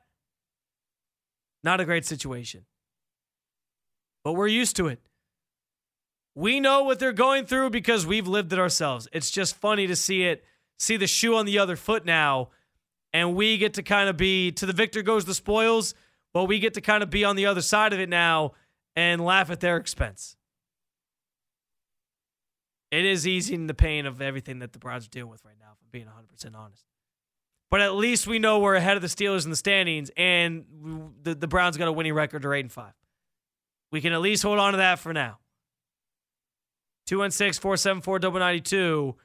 [1.63, 2.65] Not a great situation.
[4.25, 4.99] But we're used to it.
[6.35, 9.07] We know what they're going through because we've lived it ourselves.
[9.13, 10.43] It's just funny to see it,
[10.77, 12.49] see the shoe on the other foot now.
[13.13, 15.95] and we get to kind of be to the victor goes the spoils,
[16.33, 18.51] but we get to kind of be on the other side of it now
[18.95, 20.35] and laugh at their expense.
[22.91, 25.71] It is easing the pain of everything that the Browns are dealing with right now,
[25.71, 26.83] if I'm being 100% honest.
[27.69, 30.65] But at least we know we're ahead of the Steelers in the standings, and
[31.23, 32.43] the, the Browns got a winning record.
[32.43, 32.93] They're 8 and 5.
[33.91, 35.39] We can at least hold on to that for now.
[37.07, 39.15] 216 474 92.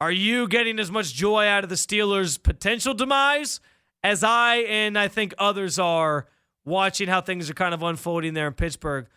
[0.00, 3.60] Are you getting as much joy out of the Steelers' potential demise
[4.04, 6.28] as I and I think others are
[6.64, 9.08] watching how things are kind of unfolding there in Pittsburgh?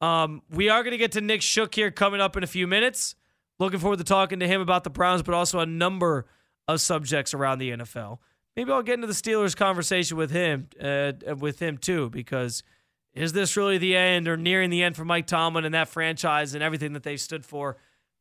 [0.00, 2.68] Um, we are going to get to Nick Shook here coming up in a few
[2.68, 3.16] minutes.
[3.58, 6.26] Looking forward to talking to him about the Browns, but also a number
[6.68, 8.18] of subjects around the NFL.
[8.54, 12.62] Maybe I'll get into the Steelers conversation with him, uh, with him too, because
[13.12, 16.54] is this really the end or nearing the end for Mike Tomlin and that franchise
[16.54, 17.76] and everything that they've stood for?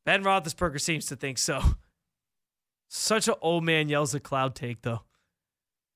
[0.05, 1.61] Ben Roethlisberger seems to think so.
[2.89, 5.01] Such an old man yells at cloud take though.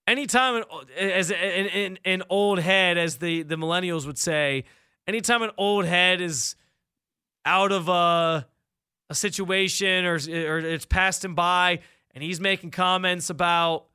[0.08, 0.64] Anytime an,
[0.98, 4.66] as an, an, an old head, as the, the millennials would say,
[5.08, 6.56] anytime an old head is
[7.46, 8.48] out of a,
[9.10, 11.80] a situation or, or it's passed him by
[12.14, 13.86] and he's making comments about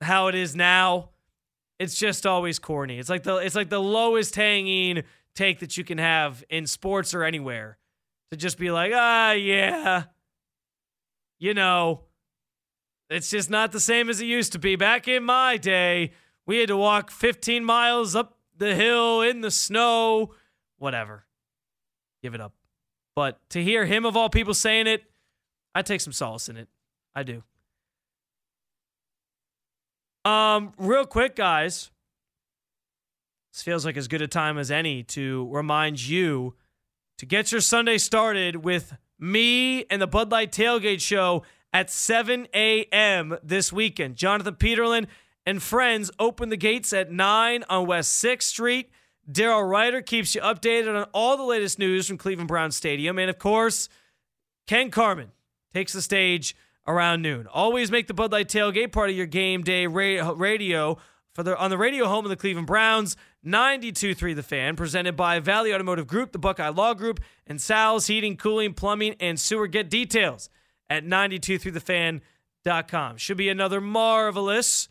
[0.00, 1.10] how it is now,
[1.78, 2.98] it's just always corny.
[2.98, 5.02] It's like the it's like the lowest hanging
[5.34, 7.78] take that you can have in sports or anywhere
[8.30, 10.04] to just be like, ah, yeah,
[11.38, 12.00] you know,
[13.08, 14.76] it's just not the same as it used to be.
[14.76, 16.12] Back in my day,
[16.44, 20.34] we had to walk 15 miles up the hill in the snow,
[20.78, 21.26] whatever.
[22.22, 22.54] Give it up.
[23.14, 25.04] But to hear him of all people saying it,
[25.74, 26.68] I take some solace in it.
[27.14, 27.42] I do.
[30.24, 31.90] Um, real quick, guys.
[33.52, 36.54] This feels like as good a time as any to remind you
[37.18, 41.42] to get your Sunday started with me and the Bud Light Tailgate Show
[41.76, 43.36] at 7 a.m.
[43.42, 44.16] this weekend.
[44.16, 45.06] Jonathan Peterlin
[45.44, 48.90] and friends open the gates at 9 on West 6th Street.
[49.30, 53.18] Daryl Ruiter keeps you updated on all the latest news from Cleveland Brown Stadium.
[53.18, 53.90] And of course,
[54.66, 55.32] Ken Carman
[55.74, 56.56] takes the stage
[56.86, 57.46] around noon.
[57.46, 60.96] Always make the Bud Light tailgate part of your game day radio
[61.34, 63.18] for the on the radio home of the Cleveland Browns.
[63.44, 68.38] 92.3 The Fan, presented by Valley Automotive Group, the Buckeye Law Group, and Sal's Heating,
[68.38, 69.66] Cooling, Plumbing, and Sewer.
[69.66, 70.48] Get details
[70.88, 73.16] at 92throughthefan.com.
[73.16, 74.88] Should be another marvelous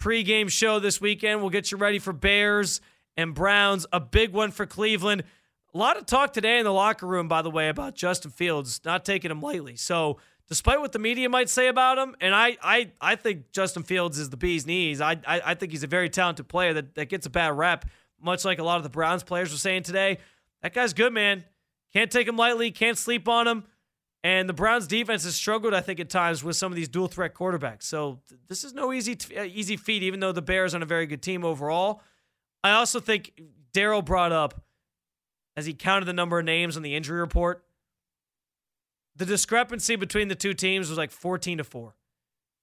[0.00, 1.40] pregame show this weekend.
[1.40, 2.80] We'll get you ready for Bears
[3.16, 3.86] and Browns.
[3.92, 5.24] A big one for Cleveland.
[5.72, 8.80] A lot of talk today in the locker room, by the way, about Justin Fields
[8.84, 9.76] not taking him lightly.
[9.76, 10.18] So
[10.48, 14.18] despite what the media might say about him, and I I, I think Justin Fields
[14.18, 15.00] is the bee's knees.
[15.00, 17.86] I, I, I think he's a very talented player that, that gets a bad rep,
[18.20, 20.18] much like a lot of the Browns players were saying today.
[20.62, 21.44] That guy's good, man.
[21.92, 23.64] Can't take him lightly, can't sleep on him.
[24.24, 27.06] And the Browns defense has struggled, I think, at times with some of these dual
[27.06, 27.82] threat quarterbacks.
[27.84, 31.06] So this is no easy uh, easy feat, even though the Bears are a very
[31.06, 32.02] good team overall.
[32.64, 33.40] I also think
[33.72, 34.64] Daryl brought up
[35.56, 37.64] as he counted the number of names on the injury report
[39.16, 41.94] the discrepancy between the two teams was like 14 to 4.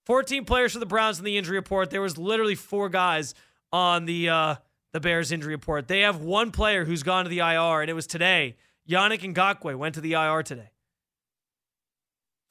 [0.05, 1.89] 14 players for the Browns in the injury report.
[1.89, 3.33] There was literally four guys
[3.71, 4.55] on the uh,
[4.93, 5.87] the Bears injury report.
[5.87, 8.57] They have one player who's gone to the IR, and it was today.
[8.89, 10.71] Yannick Ngakoue went to the IR today.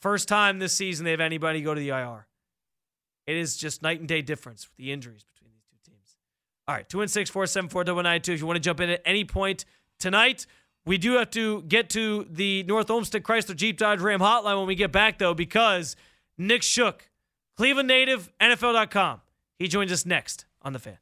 [0.01, 2.26] First time this season they have anybody go to the IR.
[3.26, 6.16] It is just night and day difference with the injuries between these two teams.
[6.66, 7.82] All right, 216 474
[8.34, 9.64] If you want to jump in at any point
[9.98, 10.46] tonight,
[10.86, 14.66] we do have to get to the North Olmsted Chrysler Jeep Dodge Ram hotline when
[14.66, 15.94] we get back, though, because
[16.38, 17.11] Nick Shook,
[17.57, 19.20] Cleveland native, NFL.com,
[19.59, 20.98] he joins us next on The Fan.